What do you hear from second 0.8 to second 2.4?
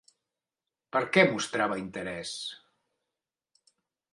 Per què mostrava interès?